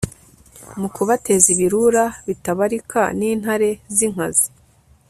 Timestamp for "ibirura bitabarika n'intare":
1.53-3.69